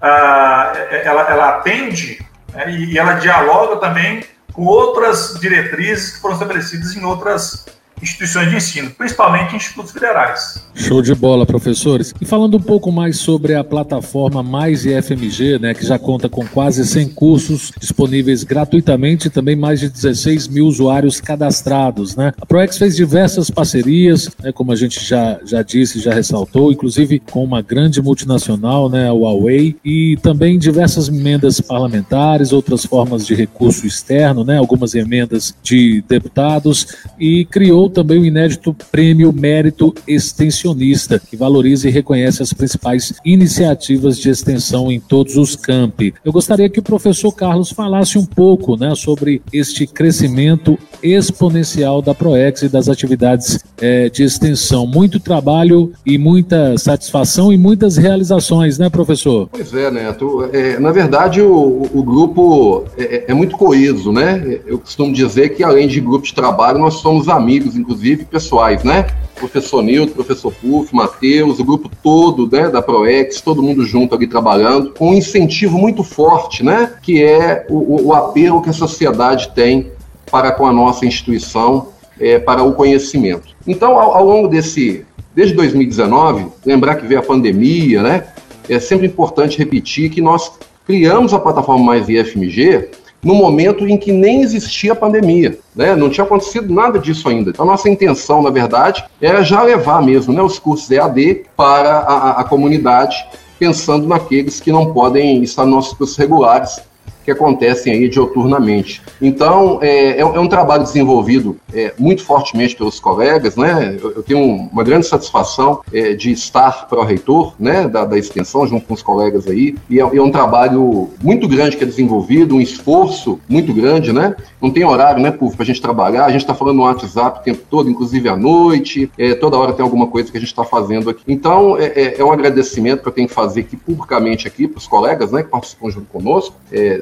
[0.00, 0.72] ah,
[1.04, 7.04] ela, ela atende né, e ela dialoga também com outras diretrizes que foram estabelecidas em
[7.04, 7.66] outras
[8.02, 10.62] instituições de ensino, principalmente institutos federais.
[10.74, 12.14] Show de bola, professores.
[12.20, 16.46] E falando um pouco mais sobre a plataforma Mais IFMG, né, que já conta com
[16.46, 22.16] quase 100 cursos disponíveis gratuitamente e também mais de 16 mil usuários cadastrados.
[22.16, 22.32] Né?
[22.40, 27.20] A ProEx fez diversas parcerias, né, como a gente já, já disse, já ressaltou, inclusive
[27.30, 33.34] com uma grande multinacional, né, a Huawei, e também diversas emendas parlamentares, outras formas de
[33.34, 36.86] recurso externo, né, algumas emendas de deputados,
[37.18, 44.18] e criou também o inédito Prêmio Mérito Extensionista, que valoriza e reconhece as principais iniciativas
[44.18, 46.14] de extensão em todos os campi.
[46.24, 52.14] Eu gostaria que o professor Carlos falasse um pouco né, sobre este crescimento exponencial da
[52.14, 54.86] ProEx e das atividades é, de extensão.
[54.86, 59.48] Muito trabalho e muita satisfação e muitas realizações, né, professor?
[59.50, 60.48] Pois é, Neto.
[60.52, 64.60] É, na verdade, o, o grupo é, é muito coeso, né?
[64.66, 69.06] Eu costumo dizer que, além de grupo de trabalho, nós somos amigos inclusive pessoais, né?
[69.36, 74.26] Professor Nilton, professor Puff, Matheus, o grupo todo né, da ProEx, todo mundo junto ali
[74.26, 76.92] trabalhando, com um incentivo muito forte, né?
[77.02, 79.90] Que é o, o apelo que a sociedade tem
[80.30, 81.88] para com a nossa instituição,
[82.20, 83.48] é, para o conhecimento.
[83.66, 88.24] Então, ao, ao longo desse, desde 2019, lembrar que veio a pandemia, né?
[88.68, 90.52] É sempre importante repetir que nós
[90.86, 92.90] criamos a plataforma Mais IFMG
[93.22, 95.94] no momento em que nem existia a pandemia, né?
[95.94, 97.50] Não tinha acontecido nada disso ainda.
[97.50, 102.40] Então, nossa intenção, na verdade, era já levar mesmo né, os cursos EAD para a,
[102.40, 103.16] a comunidade,
[103.58, 106.80] pensando naqueles que não podem estar nos nossos cursos regulares,
[107.24, 109.02] que acontecem aí dioturnamente.
[109.20, 113.98] Então, é, é, um trabalho desenvolvido é, muito fortemente pelos colegas, né?
[114.02, 118.86] Eu, eu tenho uma grande satisfação é, de estar pró-reitor, né, da, da, extensão, junto
[118.86, 122.60] com os colegas aí, e é, é, um trabalho muito grande que é desenvolvido, um
[122.60, 124.34] esforço muito grande, né?
[124.60, 127.42] Não tem horário, né, para a gente trabalhar, a gente está falando no WhatsApp o
[127.42, 130.64] tempo todo, inclusive à noite, é, toda hora tem alguma coisa que a gente está
[130.64, 131.22] fazendo aqui.
[131.26, 134.86] Então, é, é, um agradecimento que eu tenho que fazer aqui publicamente aqui para os
[134.86, 136.54] colegas, né, que participam junto conosco,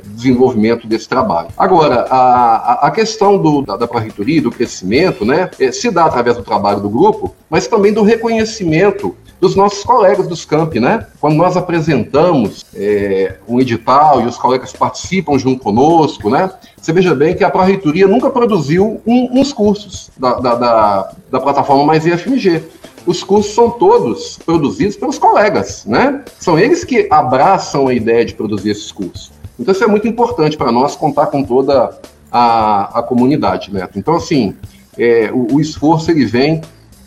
[0.04, 1.48] desenvolvimento desse trabalho.
[1.56, 6.36] Agora, a, a questão do, da, da pró-reitoria, do crescimento, né, é, se dá através
[6.36, 11.06] do trabalho do grupo, mas também do reconhecimento dos nossos colegas dos campi, né?
[11.20, 16.50] Quando nós apresentamos é, um edital e os colegas participam junto conosco, né?
[16.80, 21.40] Você veja bem que a Pró-Reitoria nunca produziu um, uns cursos da, da, da, da
[21.40, 22.62] plataforma Mais IFMG
[23.08, 26.22] os cursos são todos produzidos pelos colegas, né?
[26.38, 29.32] São eles que abraçam a ideia de produzir esses cursos.
[29.58, 31.98] Então isso é muito importante para nós contar com toda
[32.30, 33.98] a, a comunidade, Neto.
[33.98, 34.54] Então, assim,
[34.98, 36.60] é, o, o, esforço ele vem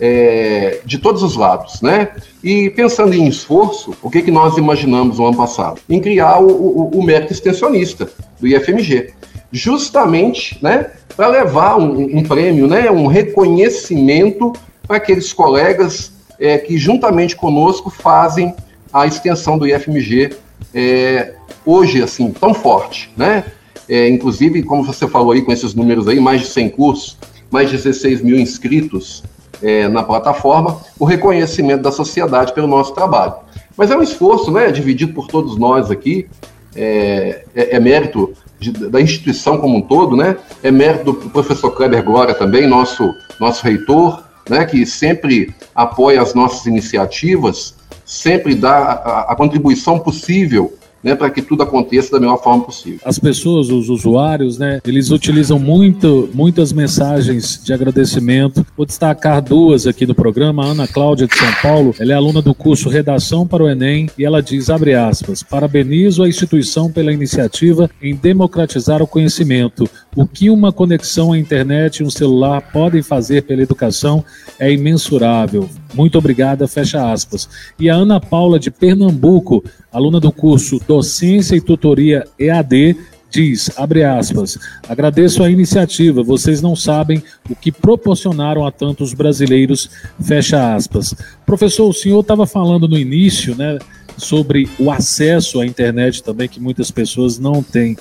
[0.03, 2.09] é, de todos os lados, né?
[2.43, 5.79] E pensando em esforço, o que, que nós imaginamos no ano passado?
[5.87, 8.09] Em criar o, o, o mérito extensionista
[8.39, 9.13] do IFMG,
[9.51, 14.53] justamente, né, para levar um, um, prêmio, né, um reconhecimento
[14.87, 18.55] para aqueles colegas é, que juntamente conosco fazem
[18.91, 20.33] a extensão do IFMG
[20.73, 21.33] é,
[21.63, 23.45] hoje, assim, tão forte, né?
[23.87, 27.17] É, inclusive, como você falou aí, com esses números aí, mais de 100 cursos,
[27.51, 29.23] mais de 16 mil inscritos
[29.61, 33.33] é, na plataforma o reconhecimento da sociedade pelo nosso trabalho.
[33.77, 36.27] Mas é um esforço, né, dividido por todos nós aqui,
[36.75, 40.37] é, é, é mérito de, da instituição como um todo, né?
[40.61, 44.63] É mérito do professor Kleber Glória também, nosso, nosso reitor, né?
[44.65, 51.41] Que sempre apoia as nossas iniciativas, sempre dá a, a contribuição possível né, para que
[51.41, 52.99] tudo aconteça da melhor forma possível.
[53.03, 58.65] As pessoas, os usuários, né, eles utilizam muito, muitas mensagens de agradecimento.
[58.75, 60.63] Vou destacar duas aqui no programa.
[60.63, 64.09] A Ana Cláudia de São Paulo, ela é aluna do curso Redação para o Enem
[64.17, 69.89] e ela diz, abre aspas, parabenizo a instituição pela iniciativa em democratizar o conhecimento.
[70.15, 74.25] O que uma conexão à internet e um celular podem fazer pela educação
[74.59, 75.69] é imensurável.
[75.93, 77.47] Muito obrigada, fecha aspas.
[77.79, 82.97] E a Ana Paula de Pernambuco, aluna do curso Docência e Tutoria EAD,
[83.31, 89.89] diz, abre aspas, agradeço a iniciativa, vocês não sabem o que proporcionaram a tantos brasileiros,
[90.21, 91.15] fecha aspas.
[91.45, 93.79] Professor, o senhor estava falando no início, né,
[94.17, 97.97] sobre o acesso à internet também, que muitas pessoas não têm.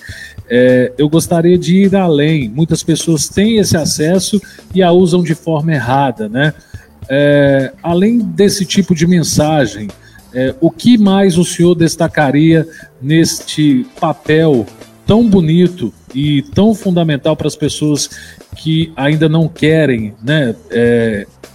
[0.51, 4.43] É, eu gostaria de ir além, muitas pessoas têm esse acesso
[4.75, 6.53] e a usam de forma errada, né?
[7.09, 9.89] É, além desse tipo de mensagem,
[10.35, 12.67] é, o que mais o senhor destacaria
[13.01, 14.67] neste papel
[15.07, 18.11] tão bonito e tão fundamental para as pessoas
[18.57, 20.55] que ainda não querem né,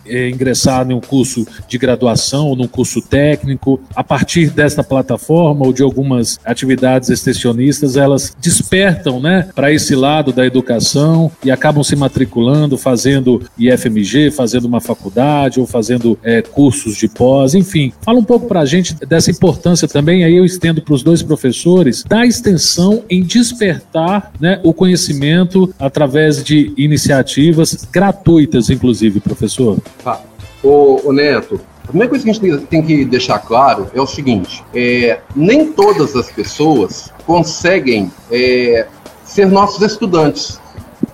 [0.08, 5.74] é, ingressar em um curso de graduação num curso técnico, a partir desta plataforma ou
[5.74, 11.96] de algumas atividades extensionistas, elas despertam né, para esse lado da educação e acabam se
[11.96, 17.94] matriculando, fazendo IFMG, fazendo uma faculdade ou fazendo é, cursos de pós, enfim.
[18.02, 21.22] Fala um pouco para a gente dessa importância também, aí eu estendo para os dois
[21.22, 29.78] professores, da extensão em despertar né, o conhecimento através de iniciativas gratuitas, inclusive, professor.
[30.04, 30.22] Tá.
[30.64, 34.08] Ô, ô, Neto, a primeira coisa que a gente tem que deixar claro é o
[34.08, 38.88] seguinte: é, nem todas as pessoas conseguem é,
[39.24, 40.60] ser nossos estudantes.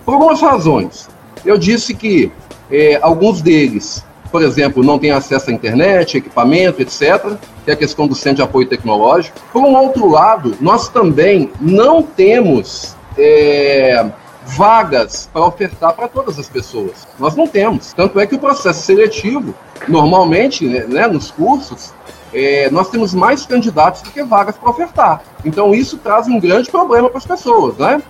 [0.06, 1.10] Por algumas razões.
[1.44, 2.32] Eu disse que
[2.72, 7.78] é, alguns deles, por exemplo, não têm acesso à internet, equipamento, etc., que é a
[7.78, 9.38] questão do centro de apoio tecnológico.
[9.52, 14.06] Por um outro lado, nós também não temos é,
[14.45, 17.08] vagas para ofertar para todas as pessoas.
[17.19, 17.93] Nós não temos.
[17.93, 19.54] Tanto é que o processo seletivo,
[19.88, 21.93] normalmente, né, né nos cursos,
[22.34, 25.21] é, nós temos mais candidatos do que vagas para ofertar.
[25.43, 28.01] Então, isso traz um grande problema para as pessoas, né?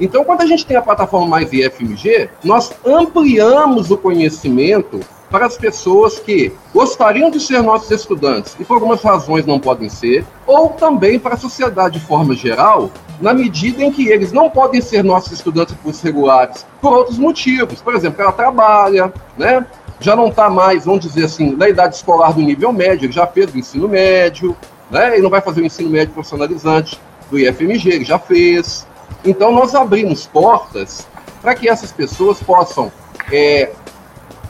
[0.00, 5.00] Então, quando a gente tem a plataforma Mais IFMG, nós ampliamos o conhecimento
[5.32, 9.88] para as pessoas que gostariam de ser nossos estudantes e por algumas razões não podem
[9.88, 14.50] ser, ou também para a sociedade de forma geral, na medida em que eles não
[14.50, 17.80] podem ser nossos estudantes por regulares por outros motivos.
[17.80, 19.66] Por exemplo, ela trabalha, né?
[20.00, 23.26] já não está mais, vamos dizer assim, na idade escolar do nível médio, ele já
[23.26, 24.54] fez o ensino médio,
[24.90, 25.14] né?
[25.14, 28.86] ele não vai fazer o ensino médio profissionalizante do IFMG, ele já fez.
[29.24, 31.06] Então, nós abrimos portas
[31.40, 32.92] para que essas pessoas possam
[33.32, 33.70] é,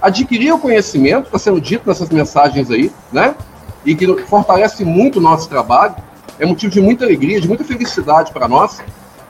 [0.03, 3.35] adquirir o conhecimento, está sendo dito nessas mensagens aí, né?
[3.87, 5.95] E que fortalece muito o nosso trabalho.
[6.39, 8.81] É motivo de muita alegria, de muita felicidade para nós,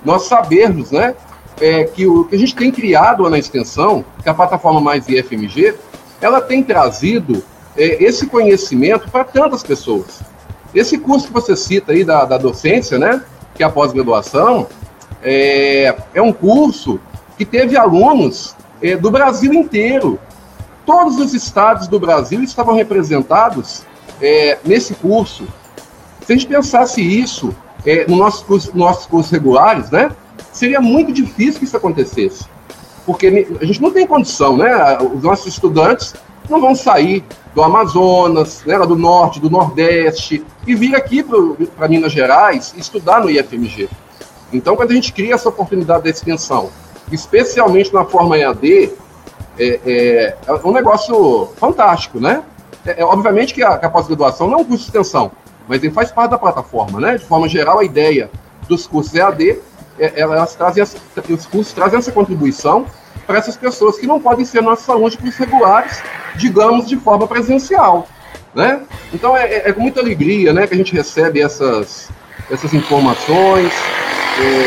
[0.05, 1.15] nós sabermos, né?
[1.61, 5.75] É, que o que a gente tem criado na extensão, que a plataforma Mais IFMG,
[6.21, 7.45] ela tem trazido
[7.77, 10.23] é, esse conhecimento para tantas pessoas.
[10.75, 13.23] Esse curso que você cita aí da, da docência, né?
[13.55, 14.67] Que é a pós-graduação,
[15.23, 16.99] é, é um curso
[17.37, 20.19] que teve alunos é, do Brasil inteiro.
[20.85, 23.83] Todos os estados do Brasil estavam representados
[24.21, 25.47] é, nesse curso.
[26.27, 30.11] Se a gente pensasse isso é, no nosso curso, nossos cursos regulares, né,
[30.53, 32.45] seria muito difícil que isso acontecesse.
[33.05, 34.97] Porque a gente não tem condição, né?
[34.99, 36.15] Os nossos estudantes
[36.49, 41.25] não vão sair do Amazonas, né, do Norte, do Nordeste, e vir aqui
[41.77, 43.89] para Minas Gerais estudar no IFMG.
[44.53, 46.71] Então, quando a gente cria essa oportunidade da extensão,
[47.11, 48.93] especialmente na forma EAD,
[49.59, 52.43] é, é, é um negócio fantástico, né?
[52.87, 55.33] É, é obviamente que a, a pós-graduação não é um curso de extensão,
[55.69, 57.17] mas ele faz parte da plataforma, né?
[57.17, 58.31] De forma geral, a ideia
[58.69, 59.59] dos cursos EAD,
[59.99, 62.87] é, elas trazem, os cursos trazem essa contribuição
[63.27, 66.03] para essas pessoas que não podem ser nossos alunos regulares,
[66.37, 68.09] digamos, de forma presencial,
[68.55, 68.83] né?
[69.13, 72.09] Então, é, é, é com muita alegria, né, que a gente recebe essas,
[72.51, 73.73] essas informações,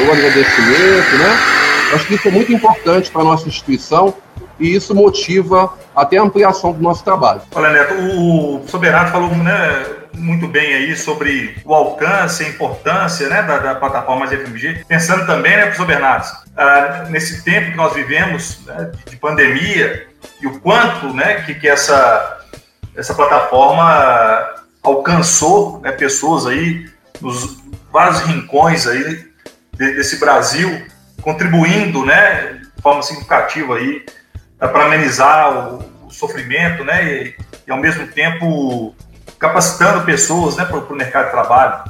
[0.07, 1.55] o agradecimento, né?
[1.93, 4.13] Acho que isso é muito importante para a nossa instituição
[4.59, 7.41] e isso motiva até a ampliação do nosso trabalho.
[7.53, 13.27] Olha, Neto, o Bernardo falou né, muito bem aí sobre o alcance e a importância
[13.29, 16.25] né, da, da plataforma FMG, pensando também, né, professor Bernardo,
[16.55, 20.07] ah, nesse tempo que nós vivemos né, de pandemia,
[20.41, 22.39] e o quanto né, que, que essa,
[22.95, 26.89] essa plataforma alcançou né, pessoas aí
[27.21, 29.25] nos vários rincões aí
[29.77, 30.85] desse Brasil,
[31.21, 34.05] contribuindo né, de forma significativa aí
[34.67, 37.35] para amenizar o, o, sofrimento né, e,
[37.67, 38.95] e, ao mesmo tempo
[39.39, 41.83] capacitando pessoas né, para o mercado de trabalho.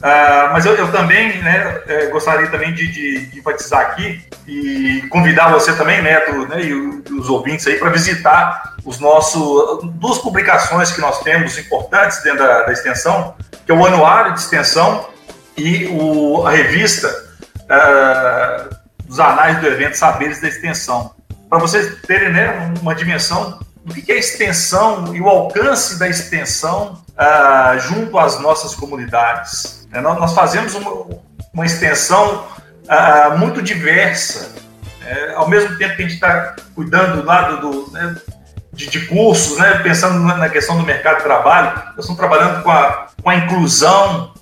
[0.00, 5.06] Uh, mas eu, eu, também né, é, gostaria também de, de, de, enfatizar aqui e
[5.10, 10.90] convidar você também, Neto, né, e os ouvintes aí para visitar os nossos duas publicações
[10.90, 13.34] que nós temos importantes dentro da, da extensão,
[13.66, 15.06] que é o anuário de extensão
[15.54, 17.08] e o, a revista
[17.64, 21.14] uh, dos anais do evento Saberes da Extensão,
[21.50, 26.08] para vocês terem né, uma dimensão do que é a extensão e o alcance da
[26.08, 29.88] extensão uh, junto às nossas comunidades.
[29.92, 31.18] É, nós fazemos uma,
[31.52, 32.46] uma extensão
[32.84, 34.54] uh, muito diversa,
[35.04, 38.14] é, ao mesmo tempo que a gente está cuidando do lado do, né,
[38.72, 42.70] de, de, cursos, né, pensando na questão do mercado de trabalho, nós estamos trabalhando com
[42.70, 44.32] a, com a inclusão,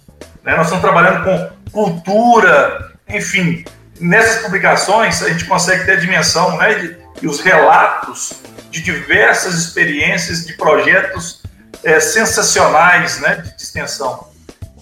[0.45, 3.65] né, nós estamos trabalhando com cultura, enfim,
[4.01, 8.35] nessas publicações a gente consegue ter a dimensão né, de, e os relatos
[8.71, 11.43] de diversas experiências de projetos
[11.83, 14.29] é, sensacionais né, de extensão.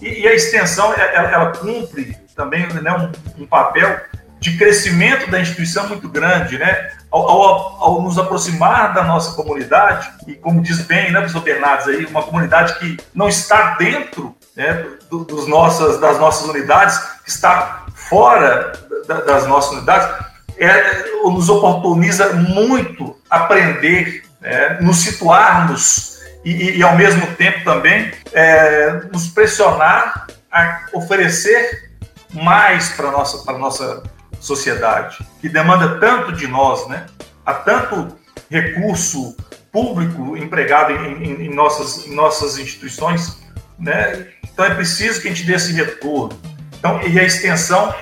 [0.01, 3.99] E, e a extensão, ela, ela cumpre também né, um, um, papel
[4.39, 6.91] de crescimento da instituição muito grande, né?
[7.09, 11.87] Ao, ao, ao, nos aproximar da nossa comunidade, e como diz bem, né, professor Bernardes,
[11.87, 17.29] aí, uma comunidade que não está dentro né, do, dos nossas, das nossas unidades, que
[17.29, 18.73] está fora
[19.07, 20.25] da, das nossas unidades,
[20.57, 28.91] é, nos oportuniza muito aprender, né, nos situarmos e, e, ao mesmo tempo também é,
[29.11, 31.91] nos pressionar a oferecer
[32.33, 34.03] mais para nossa, para nossa
[34.39, 37.05] sociedade, que demanda tanto de nós, né?
[37.45, 38.15] Há tanto
[38.49, 39.35] recurso
[39.71, 43.41] público empregado em, em, em nossas, em nossas instituições,
[43.77, 44.27] né?
[44.43, 46.39] Então é preciso que a gente dê esse retorno.
[46.77, 47.93] Então, e a extensão,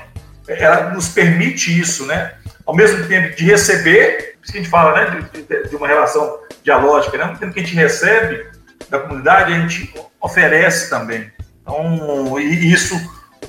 [0.48, 2.36] ela nos permite isso, né?
[2.66, 5.30] Ao mesmo tempo de receber, isso que a gente fala, né?
[5.32, 7.26] De, de uma relação dialógica, né?
[7.26, 8.46] No tempo que a gente recebe
[8.90, 11.32] da comunidade, a gente oferece também.
[11.62, 12.96] Então, e isso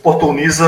[0.07, 0.65] oportuniza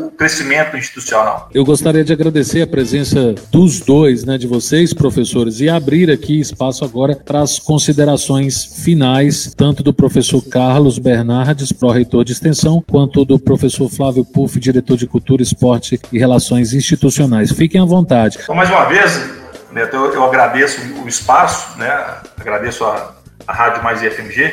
[0.00, 1.50] o crescimento institucional.
[1.52, 6.40] Eu gostaria de agradecer a presença dos dois, né, de vocês, professores, e abrir aqui
[6.40, 13.26] espaço agora para as considerações finais, tanto do professor Carlos Bernardes, pró-reitor de extensão, quanto
[13.26, 17.52] do professor Flávio Puff, diretor de Cultura, Esporte e Relações Institucionais.
[17.52, 18.38] Fiquem à vontade.
[18.42, 19.22] Então, mais uma vez,
[19.70, 21.92] Neto, eu, eu agradeço o espaço, né,
[22.40, 23.14] agradeço a,
[23.46, 24.50] a Rádio Mais IFMG,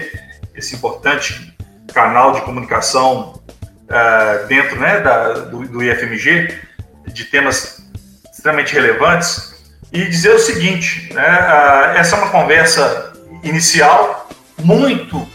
[0.54, 1.56] esse importante
[1.94, 3.40] canal de comunicação
[3.86, 6.60] uh, dentro né, da, do, do, IFMG,
[7.08, 7.84] de temas
[8.32, 9.56] extremamente relevantes,
[9.92, 13.14] e dizer o seguinte: né, uh, essa é uma conversa
[13.44, 14.30] inicial,
[14.62, 15.28] muito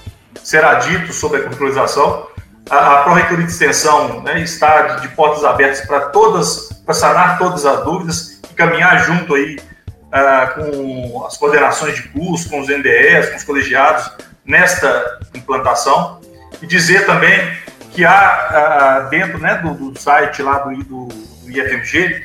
[0.42, 2.28] será dito sobre a curricularização.
[2.68, 7.84] A, a de Extensão né, está de, portas abertas para todas, para sanar todas as
[7.84, 13.36] dúvidas e caminhar junto aí uh, com as coordenações de curso, com os NDEs, com
[13.36, 14.10] os colegiados
[14.44, 16.20] nesta implantação
[16.62, 17.52] e dizer também
[17.92, 22.24] que há uh, dentro né, do, do, site lá do, do, do IFMG,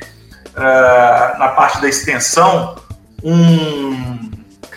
[0.56, 2.76] ah, na parte da extensão,
[3.22, 4.30] um,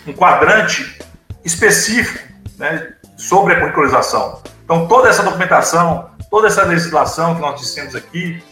[0.07, 0.99] um quadrante
[1.45, 2.27] específico
[2.57, 4.41] né, sobre a curricularização.
[4.63, 8.43] Então, toda essa documentação, toda essa legislação que nós dissemos aqui,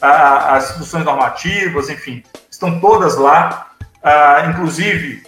[0.00, 3.72] as instruções normativas, enfim, estão todas lá
[4.02, 5.22] ah, inclusive,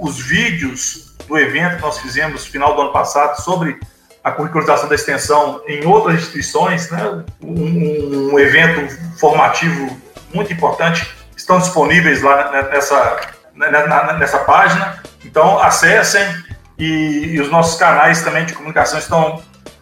[0.00, 3.78] os vídeos do evento que nós fizemos no final do ano passado sobre
[4.26, 7.24] a curricularização da extensão em outras instituições, né?
[7.40, 9.96] um, um evento formativo
[10.34, 13.20] muito importante, estão disponíveis lá nessa,
[14.18, 15.00] nessa página.
[15.24, 16.26] Então, acessem
[16.76, 19.40] e, e os nossos canais também de comunicação estão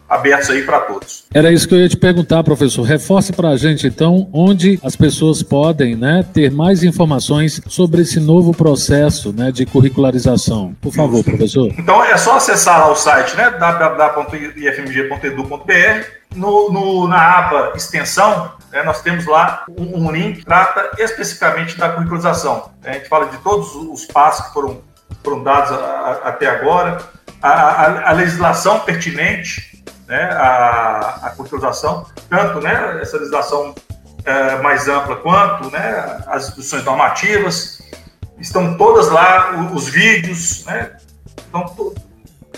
[0.09, 1.25] abertos aí para todos.
[1.33, 2.83] Era isso que eu ia te perguntar, professor.
[2.83, 8.19] Reforce para a gente, então, onde as pessoas podem né, ter mais informações sobre esse
[8.19, 10.75] novo processo né, de curricularização.
[10.81, 11.73] Por favor, professor.
[11.77, 16.25] Então, é só acessar lá o site né, www.ifmg.edu.br.
[16.35, 21.77] No, no, na aba extensão, né, nós temos lá um, um, link que trata especificamente
[21.77, 22.71] da curricularização.
[22.83, 24.81] A gente fala de todos os passos que foram,
[25.23, 26.97] foram dados a, a, até agora,
[27.41, 29.74] a, a legislação pertinente
[30.07, 33.73] né, a, a culturalização, tanto né, essa legislação
[34.23, 37.81] é, mais ampla quanto né, as instituições normativas,
[38.39, 40.91] estão todas lá, os, os vídeos, né,
[41.37, 41.93] estão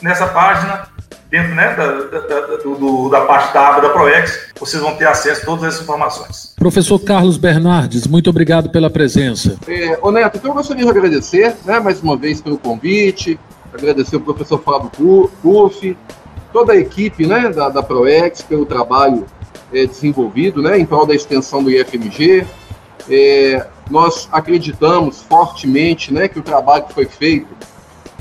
[0.02, 0.88] nessa página
[1.30, 1.88] dentro né, da,
[2.20, 5.82] da, do, da parte da aba da ProEx, vocês vão ter acesso a todas essas
[5.82, 6.54] informações.
[6.58, 9.58] Professor Carlos Bernardes, muito obrigado pela presença.
[9.68, 13.38] É, ô Neto, então eu gostaria de agradecer né, mais uma vez pelo convite,
[13.74, 14.90] agradecer o professor Fábio
[15.42, 15.98] Puff,
[16.58, 19.28] toda a equipe né, da, da ProEx pelo trabalho
[19.72, 22.48] é, desenvolvido né, em prol da extensão do IFMG.
[23.08, 27.56] É, nós acreditamos fortemente né, que o trabalho que foi feito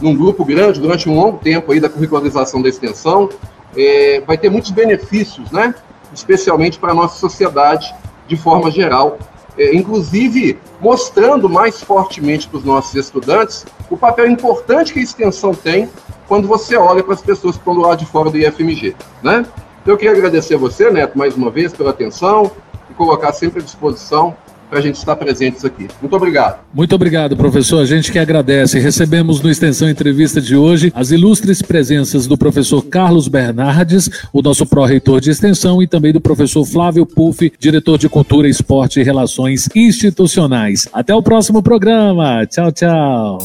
[0.02, 3.30] num grupo grande durante um longo tempo aí da curricularização da extensão
[3.74, 5.74] é, vai ter muitos benefícios, né,
[6.12, 7.94] especialmente para a nossa sociedade
[8.28, 9.16] de forma geral,
[9.56, 15.54] é, inclusive mostrando mais fortemente para os nossos estudantes o papel importante que a extensão
[15.54, 15.88] tem
[16.26, 19.46] quando você olha para as pessoas que estão do lado de fora do IFMG, né?
[19.82, 22.50] Então, eu queria agradecer a você, Neto, mais uma vez pela atenção
[22.90, 24.34] e colocar sempre à disposição
[24.68, 25.86] para a gente estar presentes aqui.
[26.00, 26.58] Muito obrigado.
[26.74, 27.80] Muito obrigado, professor.
[27.80, 28.78] A gente que agradece.
[28.78, 34.66] Recebemos no Extensão Entrevista de hoje as ilustres presenças do professor Carlos Bernardes, o nosso
[34.66, 39.68] pró-reitor de extensão, e também do professor Flávio Puff, diretor de Cultura, Esporte e Relações
[39.74, 40.88] Institucionais.
[40.92, 42.44] Até o próximo programa.
[42.46, 43.38] Tchau, tchau.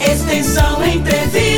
[0.00, 1.55] Extensão entre.